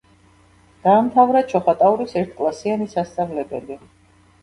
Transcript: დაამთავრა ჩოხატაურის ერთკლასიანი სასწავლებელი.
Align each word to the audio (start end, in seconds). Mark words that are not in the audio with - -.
დაამთავრა 0.87 1.45
ჩოხატაურის 1.53 2.19
ერთკლასიანი 2.25 2.91
სასწავლებელი. 2.97 3.83